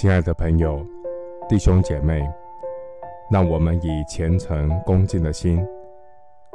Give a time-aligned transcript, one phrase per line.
[0.00, 0.86] 亲爱的朋友、
[1.48, 2.24] 弟兄姐妹，
[3.32, 5.66] 让我们以虔诚恭敬的心，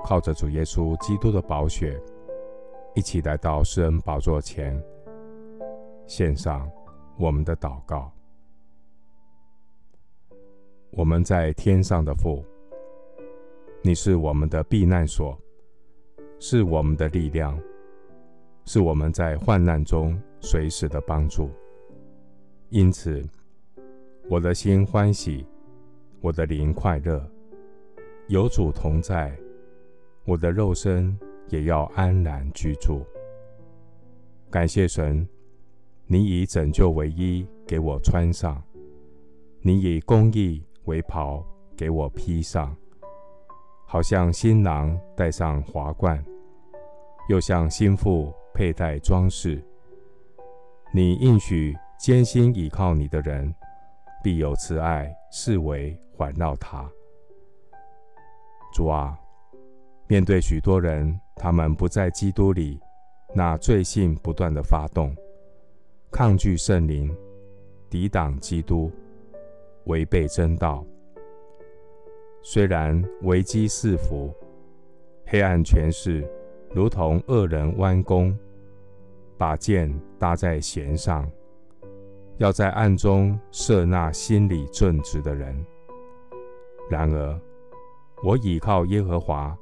[0.05, 2.01] 靠着主耶稣基督的宝血，
[2.95, 4.81] 一起来到施恩宝座前，
[6.07, 6.71] 献上
[7.19, 8.09] 我们的祷告。
[10.91, 12.45] 我们在天上的父，
[13.81, 15.37] 你是我们的避难所，
[16.39, 17.59] 是我们的力量，
[18.63, 21.49] 是我们在患难中随时的帮助。
[22.73, 23.23] 因此，
[24.27, 25.45] 我的心欢喜，
[26.21, 27.23] 我的灵快乐，
[28.29, 29.31] 有主同在，
[30.25, 31.15] 我的肉身
[31.49, 33.05] 也要安然居住。
[34.49, 35.23] 感谢神，
[36.07, 38.59] 你以拯救为衣给我穿上，
[39.61, 41.45] 你以公义为袍
[41.77, 42.75] 给我披上，
[43.85, 46.25] 好像新郎戴上华冠，
[47.29, 49.63] 又像新妇佩戴装饰。
[50.91, 51.77] 你应许。
[52.03, 53.55] 坚心倚靠你的人，
[54.21, 56.85] 必有慈爱四围环绕他。
[58.73, 59.17] 主啊，
[60.05, 62.77] 面对许多人，他们不在基督里，
[63.33, 65.15] 那罪性不断的发动，
[66.11, 67.09] 抗拒圣灵，
[67.89, 68.91] 抵挡基督，
[69.85, 70.85] 违背真道。
[72.41, 74.35] 虽然危机四伏，
[75.25, 76.29] 黑暗权势
[76.73, 78.37] 如同恶人弯弓，
[79.37, 81.25] 把箭搭在弦上。
[82.37, 85.65] 要在暗中设那心里正直的人。
[86.89, 87.39] 然而，
[88.23, 89.57] 我倚靠耶和华，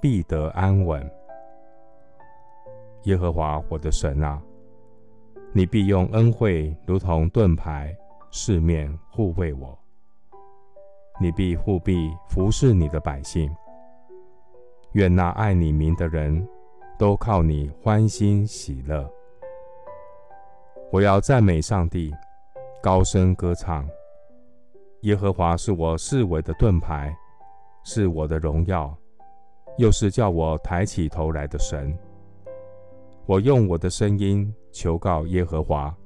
[0.00, 1.08] 必得安稳。
[3.04, 4.40] 耶和华我的神啊，
[5.52, 7.94] 你必用恩惠如同盾牌，
[8.30, 9.76] 四面护卫我。
[11.20, 13.50] 你必护庇服侍你的百姓。
[14.92, 16.46] 愿那爱你名的人
[16.98, 19.10] 都靠你欢欣喜乐。
[20.92, 22.12] 我要赞美上帝，
[22.82, 23.88] 高声歌唱。
[25.04, 27.16] 耶和华是我四围的盾牌，
[27.82, 28.94] 是我的荣耀，
[29.78, 31.96] 又是叫我抬起头来的神。
[33.24, 35.96] 我用我的声音求告耶和华，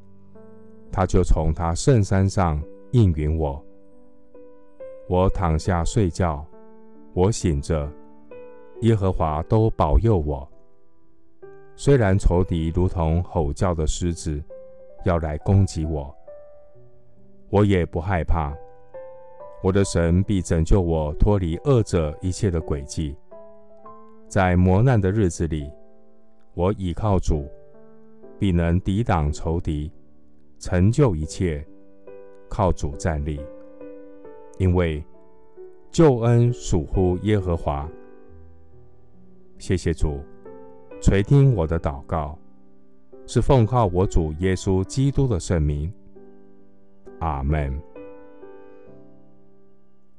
[0.93, 2.63] 他就从他圣山上
[2.93, 3.61] 应允我。
[5.09, 6.47] 我躺下睡觉，
[7.13, 7.91] 我醒着，
[8.83, 10.49] 耶和华都保佑我。
[11.75, 14.41] 虽然仇敌如同吼叫的狮子，
[15.05, 16.15] 要来攻击我，
[17.51, 18.53] 我也不害怕。
[19.63, 23.17] 我的神必拯救我脱离恶者一切的诡计。
[24.29, 25.71] 在磨难的日子里，
[26.55, 27.49] 我倚靠主，
[28.39, 29.91] 必能抵挡仇敌，
[30.59, 31.67] 成就一切。
[32.49, 33.41] 靠主站立，
[34.57, 35.05] 因为
[35.91, 37.89] 救恩属乎耶和华。
[39.59, 40.21] 谢谢主，
[41.03, 42.39] 垂听我的祷告。
[43.27, 45.93] 是奉靠我主耶稣基督的圣名，
[47.19, 47.77] 阿门。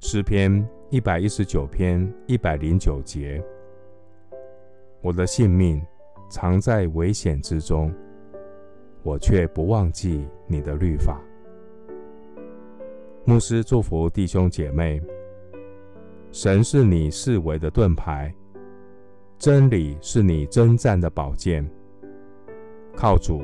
[0.02, 3.42] 诗篇一百一十九篇一百零九节：
[5.02, 5.82] 我的性命
[6.30, 7.94] 藏在危险之中，
[9.04, 11.22] 我却不忘记你的律法。
[13.24, 15.02] 牧师祝福弟兄姐妹，
[16.34, 18.34] 神是你视为的盾牌，
[19.40, 21.66] 真理是你征战的宝剑。
[23.00, 23.44] 靠主，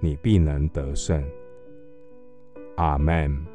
[0.00, 1.24] 你必能得胜。
[2.74, 3.46] 阿门。